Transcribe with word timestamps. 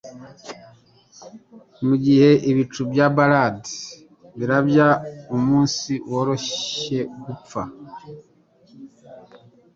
Mugihe 1.85 2.29
ibicu 2.51 2.81
bya 2.91 3.07
barrèd 3.15 3.61
birabya 4.37 4.87
umunsi 5.35 5.91
woroshye-upfa 6.11 7.63